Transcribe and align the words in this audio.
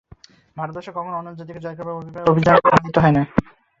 ভারতবর্ষ 0.57 0.87
কখনও 0.89 1.17
অন্য 1.19 1.29
জাতিকে 1.39 1.63
জয় 1.63 1.75
করিবার 1.77 1.97
অভিপ্রায়ে 1.97 2.29
অভিযানে 2.31 2.59
বাহির 2.65 2.95
হয় 3.03 3.13
নাই। 3.13 3.25